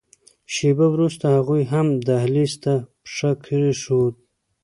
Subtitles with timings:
[0.53, 4.17] شېبه وروسته هغوی هم دهلېز ته پښه کېښوده.